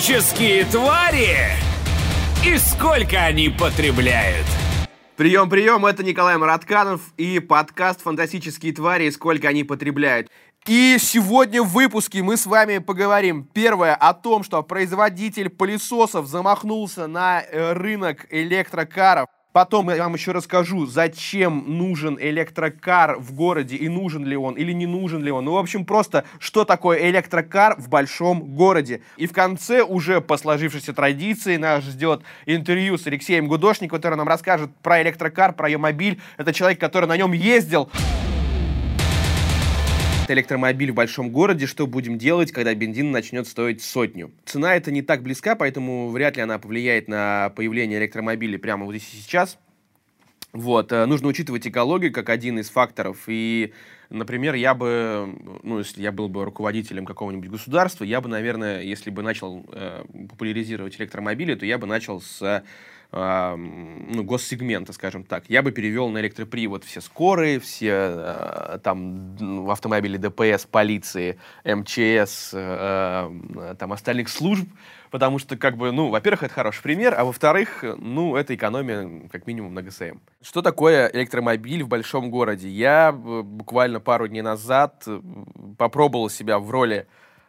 [0.00, 1.36] Фантастические твари
[2.42, 4.46] и сколько они потребляют.
[5.18, 10.30] Прием, прием, это Николай Маратканов и подкаст «Фантастические твари и сколько они потребляют».
[10.66, 17.06] И сегодня в выпуске мы с вами поговорим, первое, о том, что производитель пылесосов замахнулся
[17.06, 19.26] на э, рынок электрокаров.
[19.52, 24.72] Потом я вам еще расскажу, зачем нужен электрокар в городе и нужен ли он или
[24.72, 25.44] не нужен ли он.
[25.44, 29.02] Ну, в общем, просто что такое электрокар в большом городе.
[29.16, 34.28] И в конце уже по сложившейся традиции нас ждет интервью с Алексеем Гудошником, который нам
[34.28, 36.20] расскажет про электрокар, про ее мобиль.
[36.36, 37.90] Это человек, который на нем ездил
[40.30, 44.30] электромобиль в большом городе, что будем делать, когда бензин начнет стоить сотню.
[44.44, 48.94] Цена это не так близка, поэтому вряд ли она повлияет на появление электромобилей прямо вот
[48.94, 49.58] здесь и сейчас.
[50.52, 53.18] Вот, э, нужно учитывать экологию как один из факторов.
[53.28, 53.72] И,
[54.08, 59.10] например, я бы, ну, если я был бы руководителем какого-нибудь государства, я бы, наверное, если
[59.10, 62.64] бы начал э, популяризировать электромобили, то я бы начал с
[63.12, 65.44] э, ну, госсегмента, скажем так.
[65.48, 73.74] Я бы перевел на электропривод все скорые, все э, там автомобили ДПС, полиции, МЧС, э,
[73.78, 74.68] там остальных служб,
[75.10, 79.46] потому что, как бы, ну, во-первых, это хороший пример, а во-вторых, ну, это экономия, как
[79.46, 80.18] минимум, на ГСМ.
[80.42, 82.68] Что такое электромобиль в большом городе?
[82.68, 85.06] Я буквально пару дней назад
[85.78, 87.06] попробовал себя в роли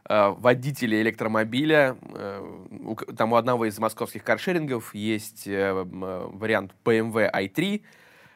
[0.10, 1.96] Э, водителя электромобиля.
[2.16, 7.82] Э, там у одного из московских каршерингов есть э, вариант BMW i3.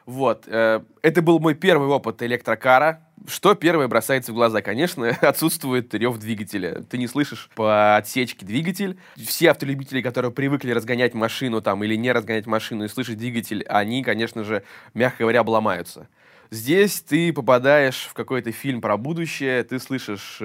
[0.06, 0.46] Вот.
[0.46, 3.02] Это был мой первый опыт электрокара.
[3.26, 4.62] Что первое бросается в глаза?
[4.62, 6.84] Конечно, отсутствует рев двигателя.
[6.88, 9.00] Ты не слышишь по отсечке двигатель.
[9.16, 14.04] Все автолюбители, которые привыкли разгонять машину там или не разгонять машину и слышать двигатель, они,
[14.04, 14.62] конечно же,
[14.94, 16.06] мягко говоря, обломаются.
[16.50, 20.40] Здесь ты попадаешь в какой-то фильм про будущее, ты слышишь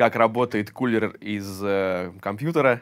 [0.00, 2.80] как работает кулер из э, компьютера.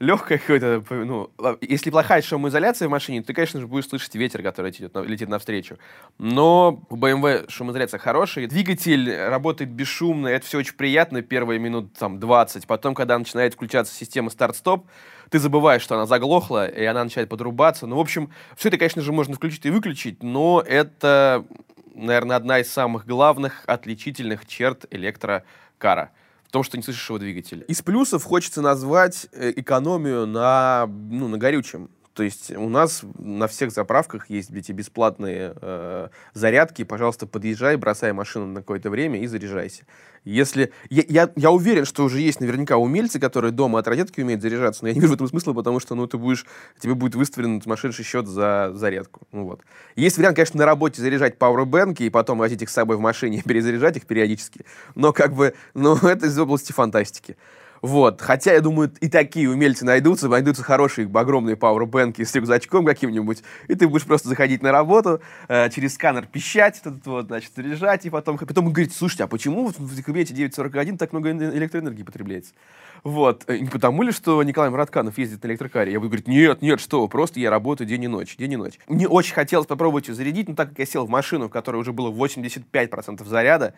[0.00, 4.72] Легкая какой-то, ну, если плохая шумоизоляция в машине, ты, конечно же, будешь слышать ветер, который
[4.72, 5.78] летит, летит навстречу.
[6.18, 12.18] Но у BMW шумоизоляция хорошая, двигатель работает бесшумно, это все очень приятно первые минут там
[12.18, 12.66] 20.
[12.66, 14.88] Потом, когда начинает включаться система старт-стоп,
[15.30, 17.86] ты забываешь, что она заглохла, и она начинает подрубаться.
[17.86, 21.44] Ну, в общем, все это, конечно же, можно включить и выключить, но это,
[21.94, 26.10] наверное, одна из самых главных отличительных черт электрокара
[26.56, 27.64] в том, что не слышишь его двигатель.
[27.68, 31.90] Из плюсов хочется назвать э, экономию на, ну, на горючем.
[32.16, 36.82] То есть у нас на всех заправках есть эти бесплатные э, зарядки.
[36.82, 39.84] Пожалуйста, подъезжай, бросай машину на какое-то время и заряжайся.
[40.24, 44.40] Если я, я, я уверен, что уже есть наверняка умельцы, которые дома от розетки умеют
[44.40, 46.46] заряжаться, но я не вижу в этом смысла, потому что ну, ты будешь,
[46.80, 49.28] тебе будет выставлен сумасшедший счет за зарядку.
[49.30, 49.60] Ну, вот.
[49.94, 53.38] Есть вариант, конечно, на работе заряжать пауэрбэнки и потом возить их с собой в машине
[53.40, 57.36] и перезаряжать их периодически, но как бы, ну, это из области фантастики.
[57.86, 58.20] Вот.
[58.20, 63.76] Хотя, я думаю, и такие умельцы найдутся, найдутся хорошие огромные пауэрбэнки с рюкзачком каким-нибудь, и
[63.76, 68.10] ты будешь просто заходить на работу, э, через сканер пищать, этот вот, значит, заряжать, и
[68.10, 72.54] потом, потом говорить, слушайте, а почему в кабинете 941 так много электроэнергии потребляется?
[73.04, 73.44] Вот.
[73.46, 75.92] Э, не потому ли, что Николай Муратканов ездит на электрокаре?
[75.92, 78.80] Я буду говорить, нет, нет, что, просто я работаю день и ночь, день и ночь.
[78.88, 81.76] Мне очень хотелось попробовать ее зарядить, но так как я сел в машину, в которой
[81.76, 83.74] уже было 85% заряда,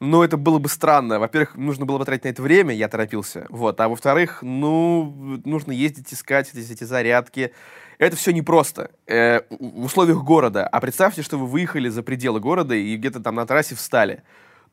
[0.00, 1.18] ну, это было бы странно.
[1.18, 3.46] Во-первых, нужно было потратить на это время, я торопился.
[3.48, 3.80] Вот.
[3.80, 7.52] А во-вторых, ну, нужно ездить, искать эти, эти зарядки.
[7.98, 10.66] Это все непросто э, в условиях города.
[10.66, 14.22] А представьте, что вы выехали за пределы города и где-то там на трассе встали.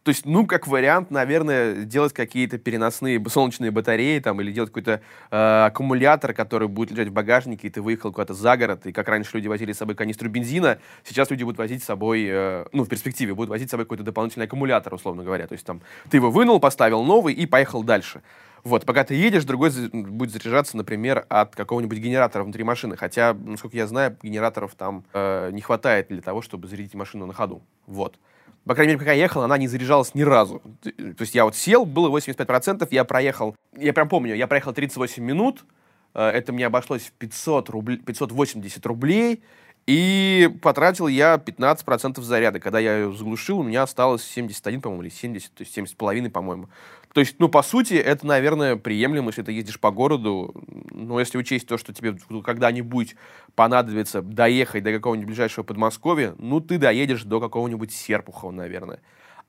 [0.03, 5.01] То есть, ну, как вариант, наверное, делать какие-то переносные солнечные батареи там, или делать какой-то
[5.29, 9.07] э, аккумулятор, который будет лежать в багажнике, и ты выехал куда-то за город, и как
[9.07, 12.83] раньше люди возили с собой канистру бензина, сейчас люди будут возить с собой, э, ну,
[12.83, 15.45] в перспективе, будут возить с собой какой-то дополнительный аккумулятор, условно говоря.
[15.45, 18.21] То есть там ты его вынул, поставил новый и поехал дальше.
[18.63, 22.95] Вот, пока ты едешь, другой будет заряжаться, например, от какого-нибудь генератора внутри машины.
[22.95, 27.33] Хотя, насколько я знаю, генераторов там э, не хватает для того, чтобы зарядить машину на
[27.33, 27.63] ходу.
[27.87, 28.17] Вот
[28.65, 30.61] по крайней мере, пока я ехал, она не заряжалась ни разу.
[30.83, 35.23] То есть я вот сел, было 85%, я проехал, я прям помню, я проехал 38
[35.23, 35.65] минут,
[36.13, 39.41] э, это мне обошлось в 500 рублей, 580 рублей,
[39.87, 42.59] и потратил я 15% заряда.
[42.59, 46.69] Когда я ее заглушил, у меня осталось 71, по-моему, или 70, то есть 70,5, по-моему.
[47.13, 50.53] То есть, ну, по сути, это, наверное, приемлемо, если ты ездишь по городу.
[50.91, 53.15] Но если учесть то, что тебе когда-нибудь
[53.55, 58.99] понадобится доехать до какого-нибудь ближайшего Подмосковья, ну, ты доедешь до какого-нибудь Серпухова, наверное.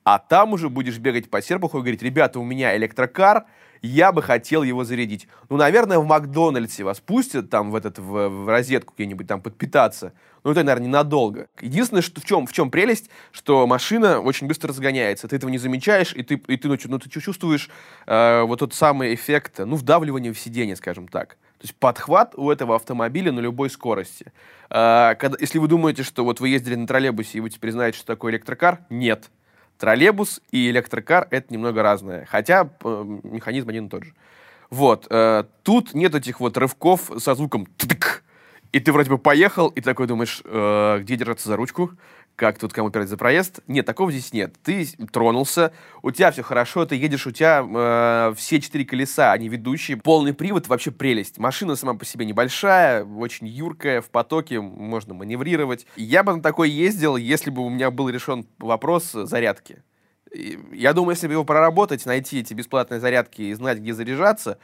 [0.02, 3.44] А там уже будешь бегать по Серпуху и говорить, ребята, у меня электрокар,
[3.82, 5.26] я бы хотел его зарядить.
[5.49, 10.12] Ну, наверное, в Макдональдсе вас пустят там в, этот, в, в розетку где-нибудь там подпитаться.
[10.44, 11.49] Ну, это, наверное, ненадолго.
[11.61, 15.29] Единственное, что в чем, в чем прелесть, что машина очень быстро разгоняется.
[15.29, 17.70] Ты этого не замечаешь, и ты, и ты, ну, ну, ты чувствуешь
[18.06, 21.37] э, вот тот самый эффект, ну, вдавливания в сиденье, скажем так.
[21.58, 24.32] То есть подхват у этого автомобиля на любой скорости.
[24.70, 27.99] Э, когда, если вы думаете, что вот вы ездили на троллейбусе, и вы теперь знаете,
[27.99, 29.31] что такое электрокар, нет.
[29.78, 32.26] Троллейбус и электрокар— это немного разное.
[32.26, 34.14] Хотя э, механизм один и тот же.
[34.70, 35.06] Вот.
[35.10, 38.22] Э, тут нет этих вот рывков со звуком «тык»,
[38.72, 41.90] и ты вроде бы поехал, и такой думаешь, э, где держаться за ручку,
[42.37, 43.61] как тут кому пирать за проезд.
[43.67, 44.55] Нет, такого здесь нет.
[44.62, 49.49] Ты тронулся, у тебя все хорошо, ты едешь, у тебя э, все четыре колеса, они
[49.49, 51.38] ведущие, полный привод, вообще прелесть.
[51.38, 55.87] Машина сама по себе небольшая, очень юркая, в потоке, можно маневрировать.
[55.96, 59.82] Я бы на такой ездил, если бы у меня был решен вопрос зарядки.
[60.73, 64.58] Я думаю, если бы его проработать, найти эти бесплатные зарядки и знать, где заряжаться,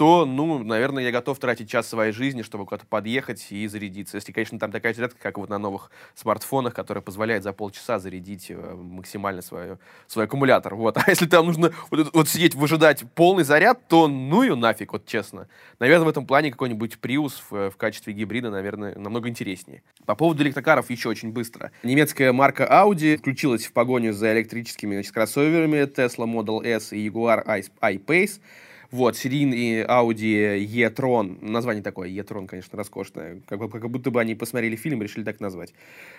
[0.00, 4.16] то, ну, наверное, я готов тратить час своей жизни, чтобы куда-то подъехать и зарядиться.
[4.16, 8.46] Если, конечно, там такая зарядка, как вот на новых смартфонах, которая позволяет за полчаса зарядить
[8.48, 10.74] э, максимально свою, свой аккумулятор.
[10.74, 10.96] Вот.
[11.06, 15.04] А если там нужно вот, вот сидеть, выжидать полный заряд, то ну ее нафиг, вот
[15.04, 15.48] честно.
[15.78, 19.82] Наверное, в этом плане какой-нибудь Prius в, в качестве гибрида, наверное, намного интереснее.
[20.06, 21.72] По поводу электрокаров еще очень быстро.
[21.82, 27.44] Немецкая марка Audi включилась в погоню за электрическими значит, кроссоверами Tesla Model S и Jaguar
[27.82, 28.40] I-Pace.
[28.90, 34.74] Вот, серийный Audi e-tron, название такое, e-tron, конечно, роскошное, как, как будто бы они посмотрели
[34.74, 35.72] фильм и решили так назвать.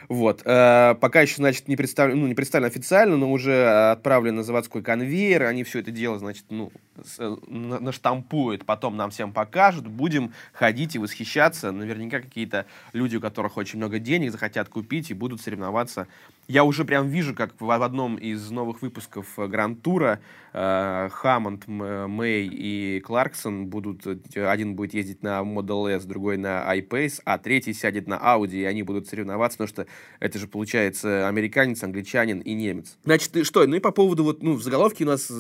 [0.08, 4.44] Вот, э, пока еще, значит, не представлено, ну, не представлено официально, но уже отправлен на
[4.44, 6.72] заводской конвейер, они все это дело, значит, ну,
[7.04, 13.18] с, э, на, наштампуют, потом нам всем покажут, будем ходить и восхищаться, наверняка какие-то люди,
[13.18, 16.08] у которых очень много денег, захотят купить и будут соревноваться.
[16.48, 20.20] Я уже прям вижу, как в одном из новых выпусков Гранд-тура
[20.54, 24.06] э, Хаммонд, Мэй и Кларксон будут,
[24.36, 28.64] один будет ездить на Model S, другой на iPace, а третий сядет на Audi, и
[28.66, 29.88] они будут соревноваться, потому что
[30.20, 33.00] это же получается американец, англичанин и немец.
[33.04, 33.66] Значит, что?
[33.66, 35.32] Ну и по поводу вот, ну, в заголовке у нас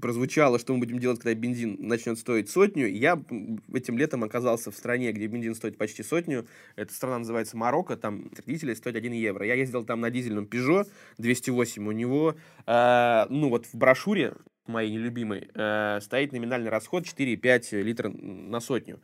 [0.00, 2.86] прозвучало, что мы будем делать, когда бензин начнет стоить сотню.
[2.88, 3.22] Я
[3.74, 6.46] этим летом оказался в стране, где бензин стоит почти сотню.
[6.76, 9.44] Эта страна называется Марокко, там дизель стоит 1 евро.
[9.44, 10.88] Я ездил там на дизельном Peugeot
[11.18, 12.36] 208, у него,
[12.66, 14.32] э, ну вот в брошюре
[14.70, 19.00] моей нелюбимой, э, стоит номинальный расход 4,5 литра на сотню.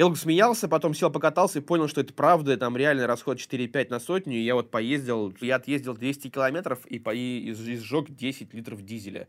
[0.00, 4.00] Долго смеялся, потом сел покатался и понял, что это правда, там реальный расход 4,5 на
[4.00, 8.82] сотню, и я вот поездил, я отъездил 200 километров и, по, и изжег 10 литров
[8.82, 9.28] дизеля.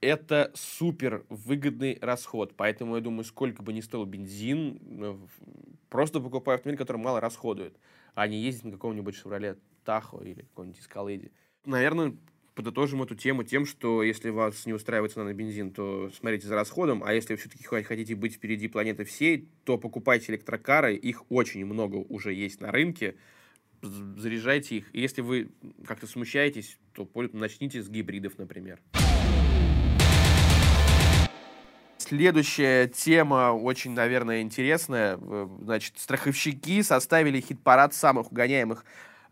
[0.00, 5.16] Это супер выгодный расход, поэтому я думаю, сколько бы ни стоил бензин, э,
[5.90, 7.76] просто покупаю автомобиль, который мало расходует,
[8.14, 11.30] а не ездить на каком-нибудь Chevrolet Тахо или какой-нибудь Эскалейде.
[11.66, 12.16] Наверное,
[12.54, 16.54] подытожим эту тему тем, что если вас не устраивает цена на бензин, то смотрите за
[16.54, 21.96] расходом, а если все-таки хотите быть впереди планеты всей, то покупайте электрокары, их очень много
[21.96, 23.16] уже есть на рынке,
[23.82, 24.94] заряжайте их.
[24.94, 25.50] И если вы
[25.86, 28.80] как-то смущаетесь, то начните с гибридов, например.
[31.98, 35.18] Следующая тема очень, наверное, интересная.
[35.62, 38.84] Значит, страховщики составили хит-парад самых угоняемых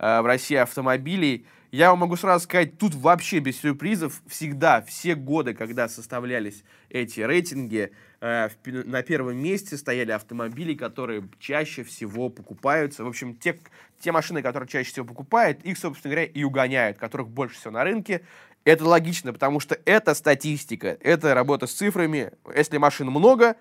[0.02, 1.46] Э, в России автомобилей.
[1.72, 4.20] Я вам могу сразу сказать, тут вообще без сюрпризов.
[4.26, 11.82] Всегда, все годы, когда составлялись эти рейтинги, э, на первом месте стояли автомобили, которые чаще
[11.82, 13.04] всего покупаются.
[13.04, 13.58] В общем, те,
[13.98, 17.84] те машины, которые чаще всего покупают, их, собственно говоря, и угоняют, которых больше всего на
[17.84, 18.20] рынке.
[18.64, 22.32] Это логично, потому что это статистика, это работа с цифрами.
[22.54, 23.56] Если машин много,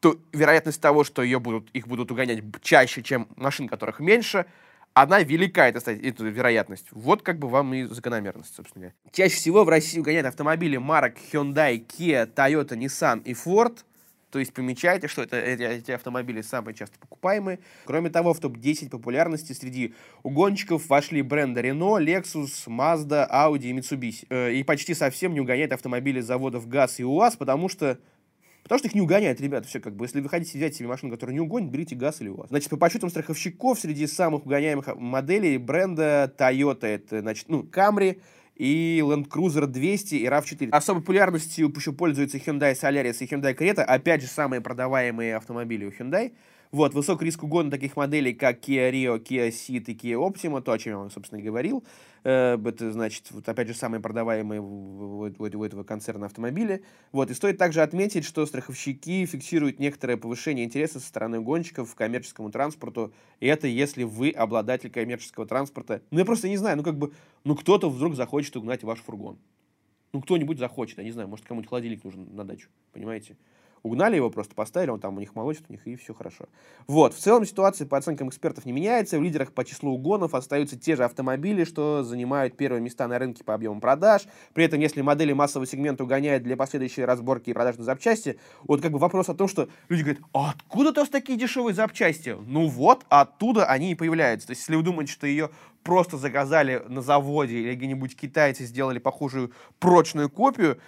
[0.00, 4.44] то вероятность того, что ее будут, их будут угонять чаще, чем машин, которых меньше–
[5.02, 6.86] она велика, эта, эта вероятность.
[6.90, 8.94] Вот как бы вам и закономерность, собственно говоря.
[9.12, 13.78] Чаще всего в России угоняют автомобили марок Hyundai, Kia, Toyota, Nissan и Ford.
[14.30, 17.60] То есть помечайте, что это, эти, эти автомобили самые часто покупаемые.
[17.86, 24.26] Кроме того, в топ-10 популярности среди угонщиков вошли бренды Renault, Lexus, Mazda, Audi и Mitsubishi.
[24.28, 27.98] Э, и почти совсем не угоняют автомобили заводов ГАЗ и УАЗ, потому что
[28.68, 30.04] Потому что их не угоняют, ребята, все как бы.
[30.04, 32.50] Если вы хотите взять себе машину, которая не угонит, берите газ или УАЗ.
[32.50, 38.20] Значит, по подсчетам страховщиков, среди самых угоняемых моделей бренда Toyota, это, значит, ну, Camry,
[38.58, 40.70] и Land Cruiser 200 и RAV4.
[40.70, 43.82] Особой популярностью еще пользуются Hyundai Solaris и Hyundai Creta.
[43.82, 46.32] Опять же, самые продаваемые автомобили у Hyundai.
[46.70, 50.72] Вот, высокий риск угона таких моделей, как Kia Rio, Kia Ceed и Kia Optima, то,
[50.72, 51.82] о чем я вам, собственно, и говорил.
[52.24, 56.84] Э, это, значит, вот, опять же, самые продаваемые у этого концерна автомобили.
[57.10, 61.96] Вот, и стоит также отметить, что страховщики фиксируют некоторое повышение интереса со стороны гонщиков к
[61.96, 63.14] коммерческому транспорту.
[63.40, 66.02] И это если вы обладатель коммерческого транспорта.
[66.10, 67.12] Ну, я просто не знаю, ну, как бы,
[67.44, 69.38] ну, кто-то вдруг захочет угнать ваш фургон.
[70.12, 73.36] Ну, кто-нибудь захочет, я не знаю, может, кому-нибудь холодильник нужен на дачу, понимаете?
[73.82, 76.46] Угнали его, просто поставили, он там у них молочит, у них и все хорошо.
[76.86, 79.18] Вот, в целом ситуация по оценкам экспертов не меняется.
[79.18, 83.44] В лидерах по числу угонов остаются те же автомобили, что занимают первые места на рынке
[83.44, 84.22] по объему продаж.
[84.54, 88.80] При этом, если модели массового сегмента угоняют для последующей разборки и продажи на запчасти, вот
[88.80, 92.36] как бы вопрос о том, что люди говорят, а откуда вас такие дешевые запчасти?
[92.46, 94.48] Ну вот, оттуда они и появляются.
[94.48, 95.50] То есть, если вы думаете, что ее
[95.82, 100.78] просто заказали на заводе или где-нибудь китайцы сделали похожую прочную копию,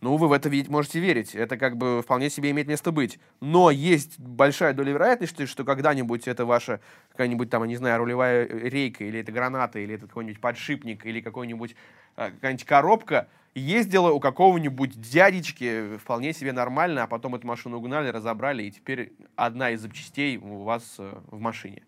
[0.00, 1.34] ну, вы в это видеть можете верить.
[1.34, 3.18] Это как бы вполне себе имеет место быть.
[3.40, 9.04] Но есть большая доля вероятности, что когда-нибудь это ваша какая-нибудь там, не знаю, рулевая рейка,
[9.04, 11.74] или это граната, или это какой-нибудь подшипник, или какой-нибудь
[12.16, 18.08] э, какая-нибудь коробка ездила у какого-нибудь дядечки вполне себе нормально, а потом эту машину угнали,
[18.08, 21.82] разобрали, и теперь одна из запчастей у вас э, в машине.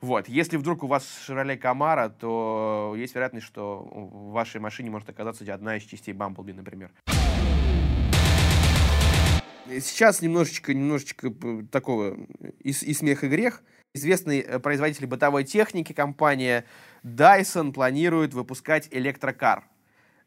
[0.00, 0.28] Вот.
[0.28, 5.44] Если вдруг у вас Chevrolet Camaro, то есть вероятность, что в вашей машине может оказаться
[5.54, 6.90] одна из частей Bumblebee, например.
[9.66, 11.32] Сейчас немножечко, немножечко
[11.70, 12.16] такого
[12.60, 13.62] и, и смех, и грех.
[13.94, 16.64] Известный э, производитель бытовой техники, компания
[17.04, 19.64] Dyson, планирует выпускать электрокар.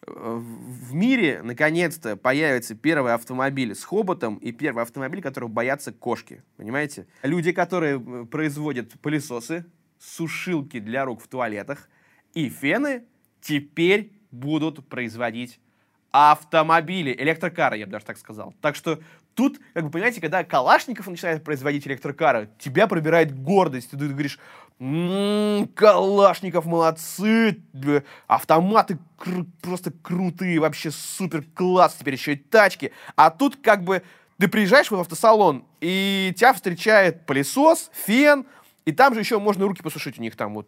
[0.05, 6.43] Э, в мире, наконец-то, появится первый автомобиль с хоботом и первый автомобиль, которого боятся кошки.
[6.57, 7.07] Понимаете?
[7.23, 9.65] Люди, которые э, производят пылесосы,
[9.99, 11.89] сушилки для рук в туалетах
[12.33, 13.05] и фены,
[13.41, 15.59] теперь будут производить
[16.11, 18.53] автомобили, электрокары, я бы даже так сказал.
[18.61, 18.99] Так что
[19.35, 24.39] тут, как бы, понимаете, когда Калашников начинает производить электрокары, тебя пробирает гордость, ты, ты говоришь,
[24.79, 27.61] м-м, Калашников молодцы,
[28.27, 32.91] автоматы кру- просто крутые, вообще супер класс, теперь еще и тачки.
[33.15, 34.01] А тут как бы
[34.39, 38.45] ты приезжаешь в автосалон, и тебя встречает пылесос, фен,
[38.85, 40.67] и там же еще можно руки посушить у них там вот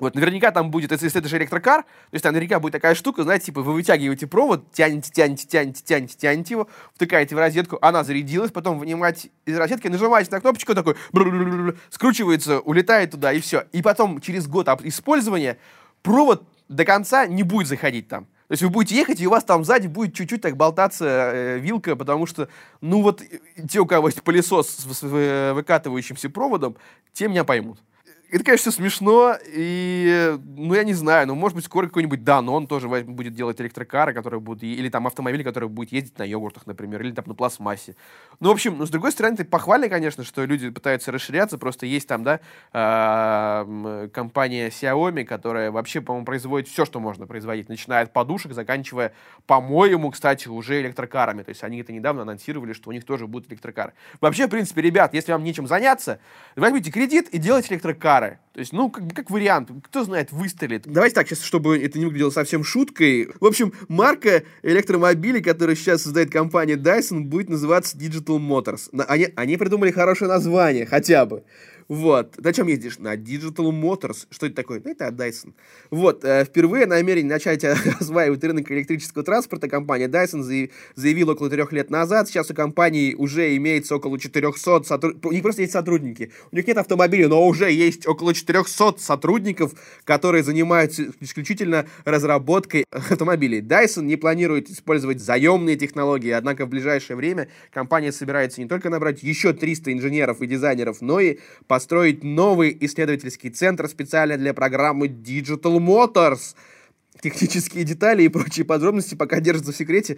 [0.00, 3.22] вот наверняка там будет, если это же электрокар, то есть там наверняка будет такая штука,
[3.22, 8.02] знаете, типа вы вытягиваете провод, тянете, тянете, тянете, тянете, тянете его, втыкаете в розетку, она
[8.04, 10.96] зарядилась, потом вынимаете из розетки, нажимаете на кнопочку, такой
[11.90, 13.64] скручивается, улетает туда, и все.
[13.72, 15.58] И потом через год использования
[16.02, 18.26] провод до конца не будет заходить там.
[18.48, 21.58] То есть вы будете ехать, и у вас там сзади будет чуть-чуть так болтаться э,
[21.58, 22.48] вилка, потому что,
[22.80, 23.22] ну вот,
[23.68, 26.76] те, у кого есть пылесос с, с выкатывающимся проводом,
[27.12, 27.78] те меня поймут
[28.32, 32.88] это, конечно, смешно, и, ну, я не знаю, ну, может быть, скоро какой-нибудь Данон тоже
[32.88, 37.12] будет делать электрокары, которые будут, или там автомобили, которые будут ездить на йогуртах, например, или
[37.12, 37.96] там на пластмассе.
[38.38, 41.86] Ну, в общем, ну, с другой стороны, это похвально, конечно, что люди пытаются расширяться, просто
[41.86, 42.40] есть там, да,
[44.12, 49.12] компания Xiaomi, которая вообще, по-моему, производит все, что можно производить, начиная от подушек, заканчивая,
[49.46, 53.50] по-моему, кстати, уже электрокарами, то есть они это недавно анонсировали, что у них тоже будут
[53.50, 53.92] электрокары.
[54.20, 56.20] Вообще, в принципе, ребят, если вам нечем заняться,
[56.54, 58.38] возьмите кредит и делайте электрокар пары.
[58.52, 60.82] То есть, ну, как, как вариант, кто знает, выстрелит.
[60.86, 63.30] Давайте так, сейчас, чтобы это не выглядело совсем шуткой.
[63.40, 68.90] В общем, марка электромобилей, которую сейчас создает компания Dyson, будет называться Digital Motors.
[69.08, 71.44] Они, они придумали хорошее название, хотя бы.
[71.90, 72.40] Вот.
[72.40, 73.00] На чем ездишь?
[73.00, 74.28] На Digital Motors.
[74.30, 74.80] Что это такое?
[74.84, 75.54] Ну, это Dyson.
[75.90, 76.24] Вот.
[76.24, 77.64] Э, впервые намерение начать
[78.00, 82.28] осваивать рынок электрического транспорта компания Dyson заявила около трех лет назад.
[82.28, 85.28] Сейчас у компании уже имеется около 400 сотрудников.
[85.28, 86.30] У них просто есть сотрудники.
[86.52, 89.72] У них нет автомобилей, но уже есть около 400 сотрудников,
[90.04, 93.62] которые занимаются исключительно разработкой автомобилей.
[93.62, 99.24] Dyson не планирует использовать заемные технологии, однако в ближайшее время компания собирается не только набрать
[99.24, 105.06] еще 300 инженеров и дизайнеров, но и по построить новый исследовательский центр специально для программы
[105.06, 106.54] Digital Motors.
[107.20, 110.16] Технические детали и прочие подробности пока держатся в секрете.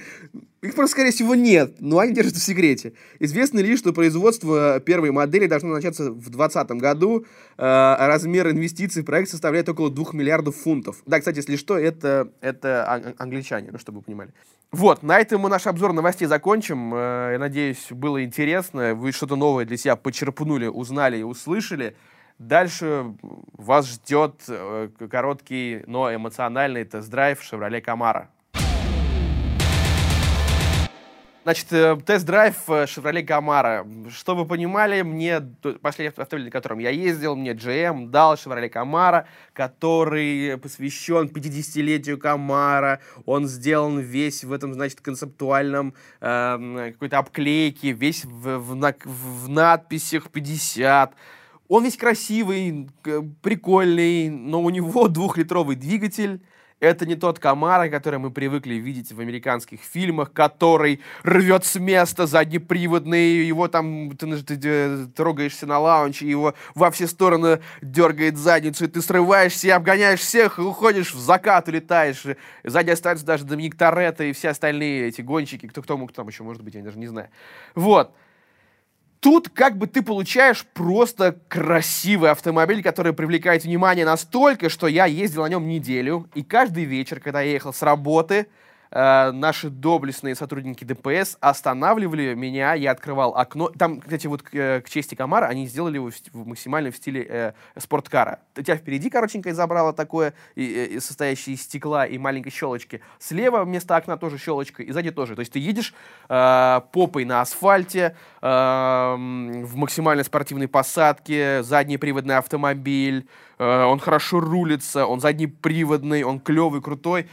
[0.62, 2.92] Их просто, скорее всего, нет, но они держатся в секрете.
[3.18, 7.26] Известно лишь, что производство первой модели должно начаться в 2020 году.
[7.58, 11.02] Э, размер инвестиций в проект составляет около 2 миллиардов фунтов.
[11.06, 14.32] Да, кстати, если что, это, это англичане, ну, чтобы вы понимали.
[14.70, 16.94] Вот, на этом мы наш обзор новостей закончим.
[16.94, 18.94] Э, я надеюсь, было интересно.
[18.94, 21.96] Вы что-то новое для себя почерпнули, узнали и услышали.
[22.42, 23.14] Дальше
[23.56, 28.26] вас ждет э, короткий, но эмоциональный тест-драйв Chevrolet Camaro.
[31.44, 34.10] Значит, э, тест-драйв Chevrolet Camaro.
[34.10, 35.40] Что вы понимали, мне
[35.80, 42.98] последний автомобиль, на котором я ездил, мне GM дал Chevrolet Camaro, который посвящен 50-летию Camaro.
[43.24, 50.28] Он сделан весь в этом, значит, концептуальном э, какой-то обклейке, весь в, в, в надписях
[50.28, 51.14] 50.
[51.72, 52.90] Он весь красивый,
[53.40, 56.42] прикольный, но у него двухлитровый двигатель
[56.80, 62.26] это не тот Камара, который мы привыкли видеть в американских фильмах, который рвет с места
[62.26, 68.84] заднеприводный, его там, ты, ты, ты трогаешься на лаунче, его во все стороны дергает задницу,
[68.84, 72.22] и ты срываешься и обгоняешь всех, и уходишь в закат, улетаешь.
[72.64, 76.42] Сзади остается даже Доминик Торетто и все остальные эти гонщики, кто, кто, кто там еще
[76.42, 77.30] может быть, я даже не знаю.
[77.74, 78.12] Вот.
[79.22, 85.42] Тут как бы ты получаешь просто красивый автомобиль, который привлекает внимание настолько, что я ездил
[85.42, 88.48] на нем неделю, и каждый вечер, когда я ехал с работы,
[88.92, 93.70] наши доблестные сотрудники ДПС останавливали меня, я открывал окно.
[93.70, 96.96] Там, кстати, вот к, э, к чести Камара они сделали его в, в, максимально в
[96.96, 98.40] стиле э, спорткара.
[98.54, 103.00] Тебя впереди коротенькое забрало такое, и, и, состоящее из стекла и маленькой щелочки.
[103.18, 105.34] Слева вместо окна тоже щелочка, и сзади тоже.
[105.34, 105.94] То есть ты едешь
[106.28, 113.26] э, попой на асфальте, э, в максимально спортивной посадке, заднеприводный автомобиль,
[113.58, 117.28] э, он хорошо рулится, он заднеприводный, он клевый, крутой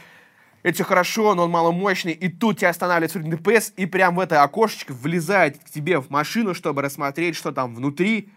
[0.62, 4.42] это все хорошо, но он маломощный, и тут тебя останавливает ДПС, и прям в это
[4.42, 8.30] окошечко влезает к тебе в машину, чтобы рассмотреть, что там внутри,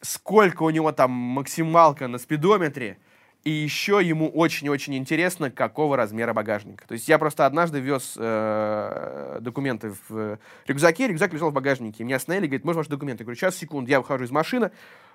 [0.00, 2.98] сколько у него там максималка на спидометре,
[3.42, 6.86] и еще ему очень-очень интересно, какого размера багажника.
[6.86, 12.04] То есть я просто однажды вез э, документы в рюкзаке, рюкзак лежал в багажнике.
[12.04, 13.22] Меня остановили, говорит, можно ваши документы?
[13.22, 14.70] Я говорю, сейчас, секунду, я выхожу из машины,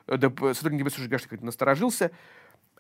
[0.08, 0.18] э,
[0.54, 2.10] сотрудник ДПС уже, кажется, насторожился,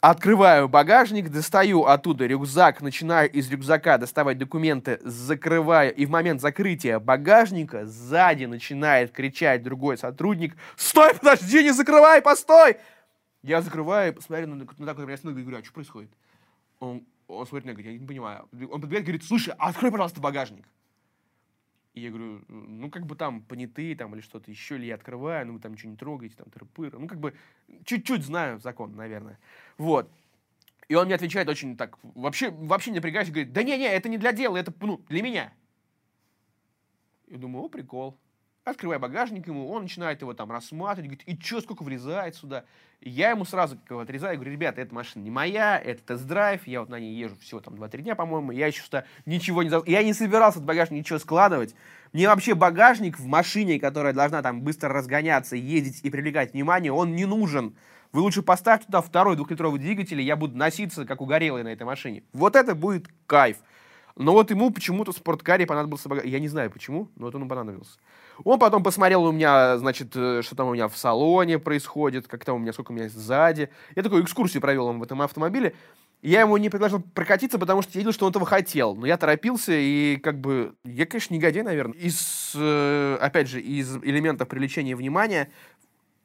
[0.08, 7.00] Открываю багажник, достаю оттуда рюкзак, начинаю из рюкзака доставать документы, закрываю, и в момент закрытия
[7.00, 12.78] багажника сзади начинает кричать другой сотрудник «Стой, подожди, не закрывай, постой!»
[13.42, 16.12] Я закрываю, посмотрю на, на такой и говорю, а что происходит?
[16.80, 18.48] Он, он смотрит на меня, говорит, я не понимаю.
[18.54, 20.68] Он подбегает, говорит, слушай, открой, пожалуйста, багажник.
[21.96, 25.48] И я говорю, ну, как бы там понятые там или что-то еще, или я открываю,
[25.48, 26.68] ну, вы там ничего не трогаете, там, тыры
[27.00, 27.34] Ну, как бы
[27.86, 29.40] чуть-чуть знаю закон, наверное.
[29.78, 30.12] Вот.
[30.90, 34.18] И он мне отвечает очень так, вообще, вообще не напрягаясь, говорит, да не-не, это не
[34.18, 35.54] для дела, это, ну, для меня.
[37.28, 38.18] Я думаю, о, прикол.
[38.66, 42.66] Открываю багажник ему, он начинает его там рассматривать, говорит, и что, сколько влезает сюда?
[43.00, 46.80] И я ему сразу как отрезаю, говорю, ребята, эта машина не моя, это тест-драйв, я
[46.80, 49.70] вот на ней езжу всего там 2-3 дня, по-моему, я еще что ничего не...
[49.88, 51.76] Я не собирался в багажник ничего складывать.
[52.12, 57.14] Мне вообще багажник в машине, которая должна там быстро разгоняться, ездить и привлекать внимание, он
[57.14, 57.76] не нужен.
[58.14, 61.84] Вы лучше поставьте туда второй двухлитровый двигатель, и я буду носиться, как угорелый на этой
[61.84, 62.24] машине.
[62.34, 63.58] Вот это будет кайф.
[64.16, 66.34] Но вот ему почему-то в спорткаре понадобился багажник.
[66.34, 68.00] Я не знаю почему, но вот он понадобился.
[68.44, 72.44] Он потом посмотрел у меня, значит, э, что там у меня в салоне происходит, как
[72.44, 73.70] там у меня, сколько у меня сзади.
[73.96, 75.76] Я такую экскурсию провел в этом автомобиле.
[76.22, 78.96] Я ему не предложил прокатиться, потому что я видел, что он этого хотел.
[78.96, 80.74] Но я торопился, и как бы...
[80.84, 81.98] Я, конечно, негодяй, наверное.
[81.98, 85.52] Из, э, опять же, из элементов привлечения внимания,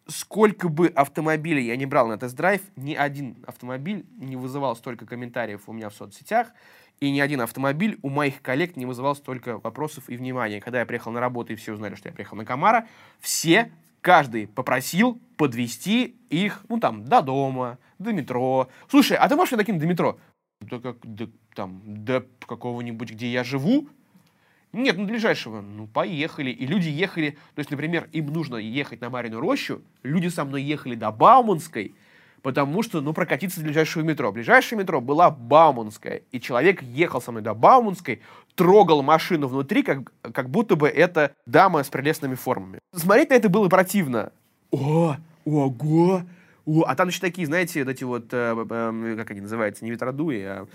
[0.08, 5.62] сколько бы автомобилей я не брал на тест-драйв, ни один автомобиль не вызывал столько комментариев
[5.66, 6.48] у меня в соцсетях,
[7.00, 10.60] и ни один автомобиль у моих коллег не вызывал столько вопросов и внимания.
[10.60, 12.86] Когда я приехал на работу, и все узнали, что я приехал на Камара,
[13.20, 18.68] все, каждый попросил подвести их, ну, там, до дома, до метро.
[18.88, 20.18] Слушай, а ты можешь мне докинуть до метро?
[20.60, 23.88] Да как, да, там, до какого-нибудь, где я живу?
[24.72, 25.62] Нет, ну, ближайшего.
[25.62, 26.50] Ну, поехали.
[26.50, 30.62] И люди ехали, то есть, например, им нужно ехать на Марину рощу, люди со мной
[30.62, 31.94] ехали до Бауманской,
[32.42, 34.32] потому что, ну, прокатиться до ближайшего метро.
[34.32, 38.20] Ближайшее метро была Бауманская, и человек ехал со мной до Бауманской,
[38.54, 42.78] трогал машину внутри, как, как будто бы это дама с прелестными формами.
[42.94, 44.32] Смотреть на это было противно.
[44.70, 46.22] О, ого,
[46.66, 49.90] о, а там еще такие, знаете, вот эти вот, э, э, как они называются, не
[49.90, 50.66] ветродуи, а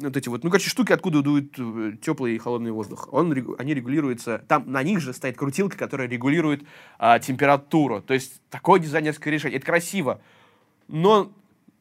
[0.00, 3.08] вот эти вот, ну, короче, штуки, откуда дует э, теплый и холодный воздух.
[3.12, 6.62] Он, они регулируются, там на них же стоит крутилка, которая регулирует
[6.98, 8.00] а, температуру.
[8.00, 9.58] То есть такое дизайнерское решение.
[9.58, 10.20] Это красиво,
[10.88, 11.30] но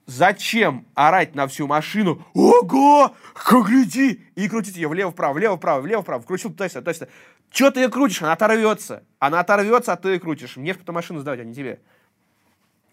[0.06, 2.24] зачем орать на всю машину?
[2.34, 3.16] Ого!
[3.34, 4.22] Как гляди!
[4.36, 6.22] И крутить ее влево-вправо, влево-вправо, влево-вправо.
[6.22, 7.08] Вкрутил туда-сюда, туда-сюда.
[7.50, 8.22] Че ты ее крутишь?
[8.22, 9.04] Она оторвется.
[9.20, 10.58] Она оторвется, а ты ее крутишь.
[10.58, 11.80] Мне в машину сдавать, а не тебе.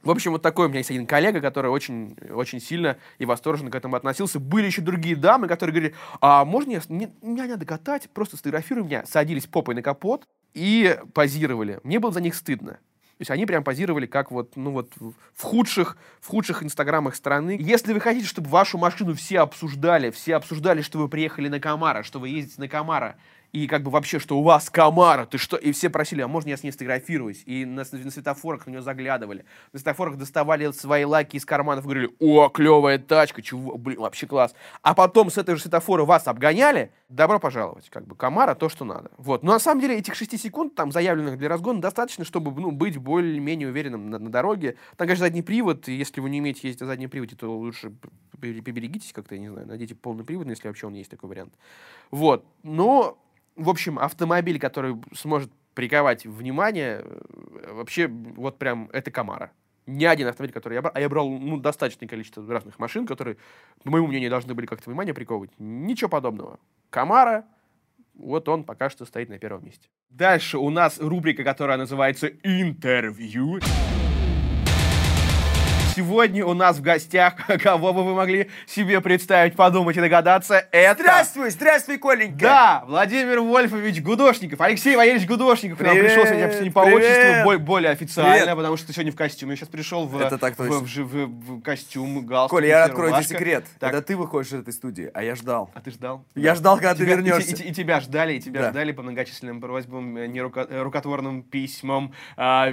[0.05, 3.71] В общем, вот такой у меня есть один коллега, который очень, очень сильно и восторженно
[3.71, 4.39] к этому относился.
[4.39, 8.85] Были еще другие дамы, которые говорили, а можно я, не, меня надо катать, просто сфотографируй
[8.85, 9.07] меня.
[9.07, 11.81] Садились попой на капот и позировали.
[11.85, 12.79] Мне было за них стыдно.
[13.17, 17.57] То есть они прям позировали как вот, ну вот в худших, в худших инстаграмах страны.
[17.61, 22.03] Если вы хотите, чтобы вашу машину все обсуждали, все обсуждали, что вы приехали на Камара,
[22.03, 23.17] что вы ездите на Камара,
[23.55, 25.57] и как бы вообще, что у вас Камара, ты что?
[25.57, 27.45] И все просили, а можно я с ней сфотографируюсь?
[27.47, 29.45] И на, на светофорах на нее заглядывали.
[29.73, 34.57] На светофорах доставали свои лаки из карманов, говорили, о, клевая тачка, чего, блин, вообще класс.
[34.83, 38.85] А потом с этой же светофора вас обгоняли, добро пожаловать, как бы Камара то, что
[38.85, 39.13] надо.
[39.19, 39.45] Вот.
[39.45, 42.99] Но на самом деле этих 6 секунд, там, заявленных для разгона, достаточно, чтобы, ну, быть
[42.99, 44.75] более-менее уверенным на, на дороге.
[44.97, 47.93] Там, конечно, задний привод, если вы не умеете ездить на заднем приводе, то лучше
[48.41, 51.55] поберегитесь как-то, я не знаю, найдите полный привод, если вообще он есть такой вариант.
[52.11, 52.45] Вот.
[52.65, 53.17] Но
[53.57, 59.53] в общем, автомобиль, который сможет приковать внимание, э, вообще вот прям это Камара.
[59.87, 63.37] Ни один автомобиль, который я брал, а я брал ну, достаточное количество разных машин, которые,
[63.83, 65.51] по моему мнению, должны были как-то внимание приковывать.
[65.59, 66.59] Ничего подобного.
[66.89, 67.45] Камара,
[68.15, 69.89] вот он пока что стоит на первом месте.
[70.09, 73.61] Дальше у нас рубрика, которая называется «Интервью».
[75.95, 81.01] Сегодня у нас в гостях, кого бы вы могли себе представить, подумать и догадаться, это...
[81.01, 82.39] Здравствуй, здравствуй, Коленька!
[82.41, 87.93] Да, Владимир Вольфович Гудошников, Алексей Валерьевич Гудошников к нам пришел сегодня не по отчеству, более,
[87.93, 88.57] официально, привет.
[88.57, 89.53] потому что ты сегодня в костюме.
[89.53, 92.59] Я сейчас пришел в, это так в, в, в, в костюм, галстук.
[92.59, 93.65] Коля, я открою тебе секрет.
[93.79, 93.93] Так.
[93.93, 95.71] Это ты выходишь из этой студии, а я ждал.
[95.75, 96.25] А ты ждал?
[96.35, 96.55] Я да.
[96.57, 97.63] ждал, когда тебя, ты вернешься.
[97.63, 98.71] И, и, и тебя ждали, и тебя да.
[98.71, 102.73] ждали по многочисленным просьбам, э, нерукотворным письмам, а,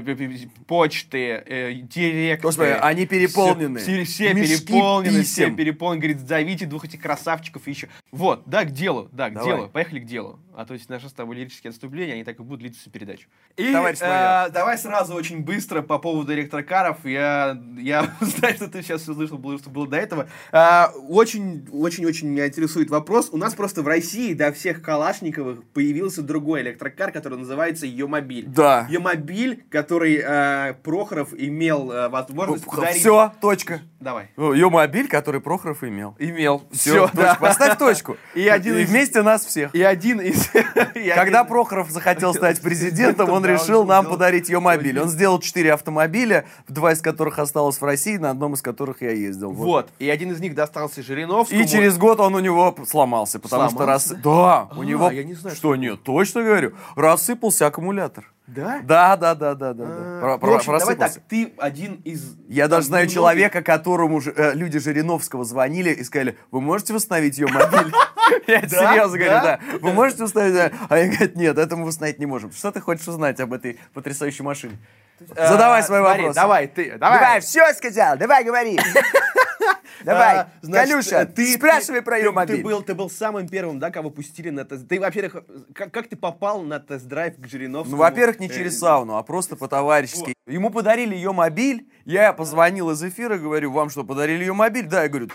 [0.66, 2.48] почты, э, директы.
[2.48, 3.80] Господи, они переполнены.
[3.80, 5.24] Все, все, все переполнены, писем.
[5.24, 6.02] все переполнены.
[6.02, 7.90] Говорит, зовите двух этих красавчиков еще.
[8.12, 9.56] Вот, да, к делу, да, к Давай.
[9.56, 9.70] делу.
[9.70, 10.40] Поехали к делу.
[10.56, 13.28] А то есть наши с тобой лирические отступления, они так и будут длиться всю передачу.
[13.58, 17.06] И э, давай сразу очень быстро по поводу электрокаров.
[17.06, 20.28] Я, я знаю, что ты сейчас услышал, было, что было до этого.
[21.10, 23.30] Очень-очень-очень э, меня интересует вопрос.
[23.32, 28.46] У нас просто в России до всех Калашниковых появился другой электрокар, который называется Йомобиль.
[28.48, 28.88] Да.
[28.90, 33.00] Йомобиль, который э, Прохоров имел э, возможность подарить...
[33.00, 33.82] Все, точка.
[34.00, 34.30] Давай.
[34.36, 36.16] Йомобиль, который Прохоров имел.
[36.20, 36.64] Имел.
[36.72, 37.36] Все, Все да.
[37.36, 38.18] поставь точку.
[38.36, 38.90] И, один и из...
[38.90, 39.74] вместе нас всех.
[39.76, 40.41] И один из
[41.16, 45.00] Когда Прохоров захотел стать президентом, он решил нам подарить ее мобиль.
[45.00, 49.12] Он сделал четыре автомобиля, два из которых осталось в России, на одном из которых я
[49.12, 49.52] ездил.
[49.52, 49.90] Вот.
[50.00, 51.62] И один из них достался Жириновскому.
[51.62, 54.14] И через год он у него сломался, потому что раз...
[54.24, 55.12] Да, у а, него...
[55.54, 56.74] Что нет, точно говорю.
[56.96, 58.26] Рассыпался аккумулятор.
[58.48, 58.82] Да?
[58.84, 59.86] Да, да, да, да, да.
[59.86, 62.36] А, Про, ну, давай так, ты один из...
[62.50, 67.48] Я даже знаю человека, которому э, люди Жириновского звонили и сказали, вы можете восстановить ее
[67.48, 67.94] мобиль?
[68.48, 69.60] Я серьезно говорю, да.
[69.80, 70.74] Вы можете восстановить?
[70.90, 72.52] А я говорю, нет, это мы восстановить не можем.
[72.52, 74.78] Что ты хочешь узнать об этой потрясающей машине?
[75.20, 76.36] Задавай свой вопрос.
[76.36, 76.98] Давай, ты.
[76.98, 78.80] Давай, все сказал, давай говори.
[80.04, 82.58] Давай, а, значит, Галюша, ты спрашивай про ее мобиль.
[82.58, 84.88] Ты был, ты был самым первым, да, кого пустили на тест.
[84.88, 87.98] Ты, во-первых, как, как ты попал на тест-драйв к Жириновскому?
[87.98, 90.34] Ну, во-первых, не через сауну, а просто по-товарищески.
[90.48, 94.88] Ему подарили ее мобиль, я позвонил из эфира, говорю, вам что, подарили ее мобиль?
[94.88, 95.30] Да, я говорю,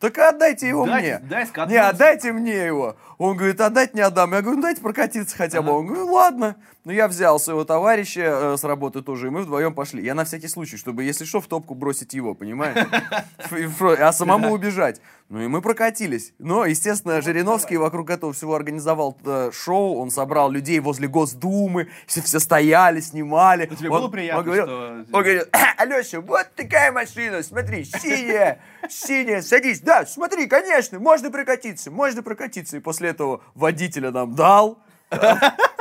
[0.00, 1.18] так отдайте его дай, мне.
[1.18, 2.96] Дай не, отдайте мне его.
[3.18, 4.32] Он говорит, отдать не отдам.
[4.32, 5.70] Я говорю, ну дайте прокатиться хотя бы.
[5.70, 5.78] Ага.
[5.78, 6.56] Он говорит, ладно.
[6.84, 10.04] Ну я взял своего товарища э, с работы тоже, и мы вдвоем пошли.
[10.04, 12.86] Я на всякий случай, чтобы, если что, в топку бросить его, понимаете?
[13.98, 15.00] А самому убежать.
[15.28, 16.32] Ну и мы прокатились.
[16.38, 19.98] Но, естественно, Жириновский вокруг этого всего организовал э, шоу.
[19.98, 21.88] Он собрал людей возле Госдумы.
[22.06, 23.66] Все, все стояли, снимали.
[23.68, 25.04] Но тебе он, было приятно, он говорил, что...
[25.12, 29.80] Он говорит, Алеша, вот такая машина, смотри, синяя, синяя, садись.
[29.80, 32.78] Да, смотри, конечно, можно прокатиться, можно прокатиться.
[32.78, 34.78] И после этого водителя нам дал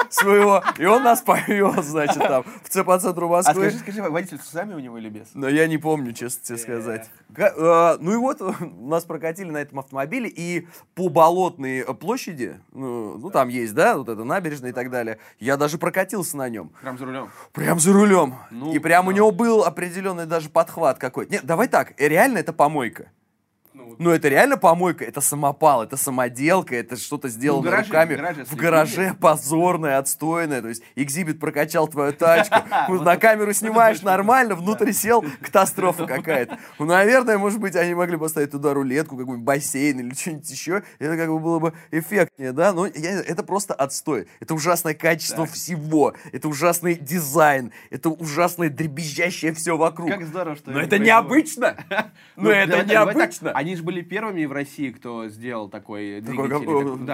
[0.10, 3.68] своего, и он нас повез, значит, там, в по центру Москвы.
[3.68, 5.28] А скажи, скажи, водитель с сами у него или без?
[5.34, 7.10] Но я не помню, честно тебе сказать.
[7.36, 8.42] Э, ну и вот,
[8.80, 14.10] нас прокатили на этом автомобиле, и по Болотной площади, ну, ну, там есть, да, вот
[14.10, 16.72] это набережная и так далее, я даже прокатился на нем.
[16.82, 17.30] Прям за рулем?
[17.52, 18.36] Прям за рулем.
[18.52, 21.32] Ну, и прям у него был определенный даже подхват какой-то.
[21.32, 23.10] Нет, давай так, реально это помойка.
[24.00, 28.16] Ну, это реально помойка, это самопал, это самоделка, это что-то сделано ну, гараже, руками.
[28.16, 30.62] Гараже в гараже позорное, отстойное.
[30.62, 32.56] То есть, экзибит прокачал твою тачку,
[33.04, 36.60] на камеру снимаешь нормально, внутрь сел, катастрофа какая-то.
[36.80, 40.84] Ну, наверное, может быть, они могли поставить туда рулетку, какой-нибудь бассейн или что-нибудь еще.
[41.00, 42.74] Это как бы было бы эффектнее, да?
[42.74, 44.28] Но это просто отстой.
[44.40, 46.14] Это ужасное качество всего.
[46.32, 47.72] Это ужасный дизайн.
[47.90, 50.10] Это ужасное дребезжащее все вокруг.
[50.10, 51.78] Как здорово, что Но это необычно.
[52.36, 53.52] Но ну, это необычно.
[53.68, 57.06] Они же были первыми в России, кто сделал такой двигатель.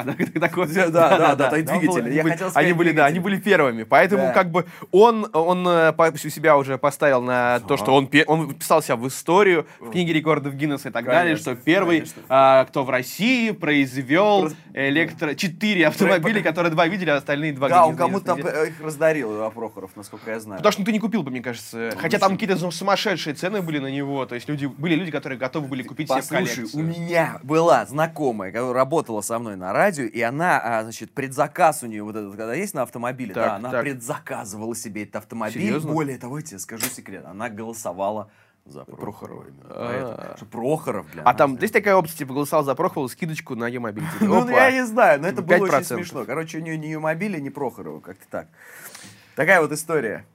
[0.91, 2.13] Да, да, да, да, двигатель.
[2.13, 3.81] Я хотел сказать, они были, да, они были первыми.
[3.81, 5.93] Поэтому как бы он, он э,
[6.29, 10.53] себя уже поставил на то, что он, он писал себя в историю, в книге рекордов
[10.53, 15.33] Гиннесса и так далее, что первый, а, кто в России произвел электро...
[15.33, 20.29] четыре автомобиля, которые два видели, а остальные два Да, он кому-то их раздарил, Прохоров, насколько
[20.29, 20.59] я знаю.
[20.59, 21.89] Потому что ну, ты не купил бы, мне кажется.
[21.97, 24.23] Хотя там какие-то сумасшедшие цены были на него.
[24.27, 28.51] То есть люди были люди, которые готовы были купить себе Слушай, у меня была знакомая,
[28.51, 32.31] которая работала со мной на радио, и она, а, значит, предзаказ у нее вот этот,
[32.31, 33.81] когда есть на автомобиле, так, да, она так.
[33.83, 35.61] предзаказывала себе этот автомобиль.
[35.61, 35.91] Серьезно?
[35.91, 38.29] Более того, я тебе скажу секрет, она голосовала
[38.65, 39.45] за Прохорова.
[39.65, 40.35] А.
[40.49, 44.03] Прохоров для А там есть такая опция, типа голосовал за Прохорова, скидочку на ее мобиль.
[44.21, 46.25] Ну, я не знаю, но это было очень смешно.
[46.25, 48.47] Короче, у нее ни ее мобиля, ни Прохорова, как-то так.
[49.35, 50.25] Такая вот история.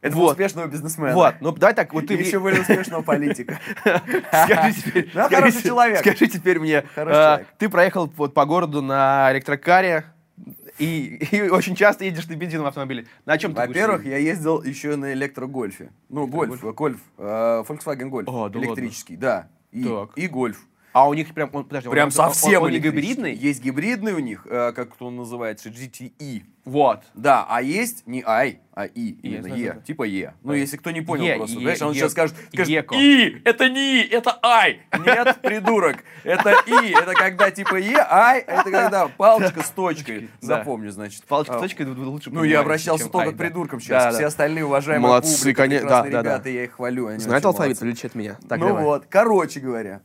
[0.00, 0.32] Это вот.
[0.32, 1.14] успешного бизнесмена.
[1.14, 2.14] Вот, ну давай так, вот ты...
[2.14, 3.58] еще более успешного политика.
[3.84, 5.10] Скажи теперь...
[5.12, 6.00] Ну, хороший человек.
[6.00, 10.04] Скажи теперь мне, а, ты проехал вот по городу на электрокаре,
[10.78, 13.06] и, и очень часто едешь на бензиновом автомобиле.
[13.26, 15.90] На чем ты Во-первых, я ездил еще на электрогольфе.
[16.08, 18.24] Ну, гольф, гольф, э, Volkswagen Golf.
[18.26, 19.48] О, да электрический, да.
[19.72, 20.10] И, так.
[20.16, 20.60] и гольф.
[20.98, 23.32] А у них прям, он, подожди, прям он, совсем он, он, он гибридный?
[23.32, 26.42] Есть гибридный у них, э, как он называется, GTE.
[26.64, 27.02] Вот.
[27.14, 30.34] Да, а есть не I, а И, именно Е, типа Е.
[30.42, 34.08] Ну, если кто не понял просто, знаешь, он сейчас скажет, скажет И, это не И,
[34.08, 34.80] это I.
[35.06, 40.28] Нет, придурок, это И, это когда типа Е, I, это когда палочка с точкой.
[40.40, 41.22] Запомню, значит.
[41.24, 44.16] Палочка с точкой лучше Ну, я обращался только к придуркам сейчас.
[44.16, 47.16] Все остальные уважаемые Молодцы, конечно, ребята, я их хвалю.
[47.18, 48.36] Знает алфавит, или от меня.
[48.50, 50.00] Ну вот, короче говоря.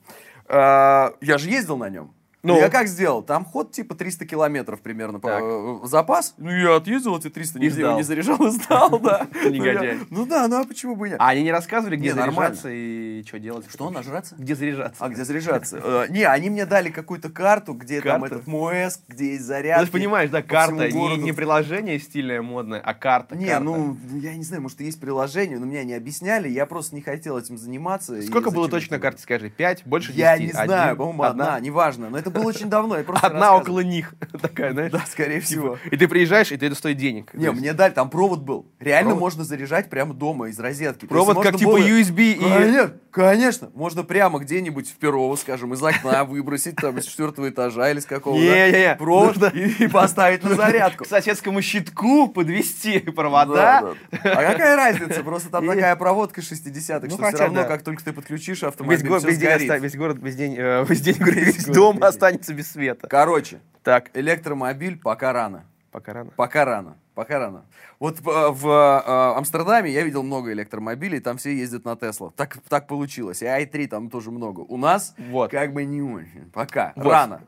[0.47, 2.13] А, я же ездил на нем.
[2.43, 3.23] Ну, я как сделал?
[3.23, 6.33] Там ход типа 300 километров примерно по, э, запас.
[6.37, 7.95] Ну, я отъездил эти 300, не, сдал.
[7.95, 9.27] не заряжал и сдал, да.
[9.45, 9.99] Негодяй.
[10.09, 11.17] Ну да, ну а почему бы нет?
[11.19, 13.65] А они не рассказывали, где заряжаться и что делать?
[13.69, 14.35] Что, нажраться?
[14.37, 15.05] Где заряжаться?
[15.05, 15.79] А, где заряжаться?
[15.81, 19.79] Э, не, они мне дали какую-то карту, где там этот МОЭС, где есть заряд.
[19.79, 23.37] Ты же понимаешь, да, карта, не приложение стильное, модное, а карта.
[23.37, 27.01] Не, ну, я не знаю, может, есть приложение, но меня не объясняли, я просто не
[27.01, 28.21] хотел этим заниматься.
[28.21, 29.49] Сколько было точно на карте, скажи?
[29.49, 29.85] Пять?
[29.85, 30.21] Больше десяти?
[30.21, 34.13] Я не знаю, по-моему, одна, неважно, но это было очень давно, Одна около них.
[34.41, 34.91] Такая, знаешь?
[34.91, 35.77] Да, скорее типа, всего.
[35.91, 37.33] И ты приезжаешь, и это стоит денег.
[37.33, 38.67] Не, мне дали, там провод был.
[38.79, 41.05] Реально можно заряжать прямо дома из розетки.
[41.05, 43.03] Провод как типа USB и...
[43.13, 47.99] Конечно, можно прямо где-нибудь в Перово, скажем, из окна выбросить, там, из четвертого этажа или
[47.99, 48.95] с какого-то Не-не-не.
[48.95, 51.03] провод и поставить на зарядку.
[51.03, 53.93] К соседскому щитку подвести провода.
[54.11, 55.23] А какая разница?
[55.23, 58.97] Просто там такая проводка 60-х, ну, что все равно, как только ты подключишь автомобиль.
[58.97, 63.07] Весь город, весь день, э, весь день, весь дом останется без света.
[63.07, 64.09] Короче, так.
[64.13, 65.65] электромобиль пока рано.
[65.91, 66.31] Пока рано?
[66.35, 66.95] Пока рано.
[67.13, 67.65] Пока рано.
[67.99, 72.31] Вот в, в э, Амстердаме я видел много электромобилей, там все ездят на Тесла.
[72.35, 73.43] Так, так получилось.
[73.43, 74.61] И i3 там тоже много.
[74.61, 75.51] У нас вот.
[75.51, 76.49] как бы не очень.
[76.53, 76.93] Пока.
[76.95, 77.11] Вот.
[77.11, 77.41] Рано.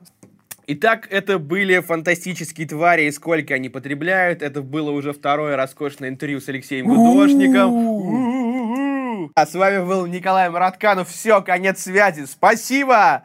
[0.68, 4.42] Итак, это были фантастические твари, и сколько они потребляют.
[4.44, 7.72] Это было уже второе роскошное интервью с Алексеем Гудошником.
[9.34, 11.10] А с вами был Николай Маратканов.
[11.10, 12.26] Все, конец связи.
[12.26, 13.24] Спасибо!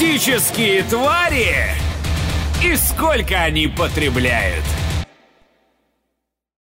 [0.00, 1.54] Фантастические твари!
[2.64, 4.64] И сколько они потребляют?